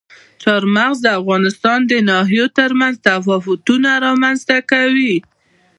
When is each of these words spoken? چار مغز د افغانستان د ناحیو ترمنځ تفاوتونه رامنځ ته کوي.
چار 0.43 0.61
مغز 0.75 0.97
د 1.01 1.07
افغانستان 1.19 1.79
د 1.91 1.93
ناحیو 2.09 2.45
ترمنځ 2.57 2.95
تفاوتونه 3.07 3.89
رامنځ 4.05 4.39
ته 4.49 4.57
کوي. 4.71 5.15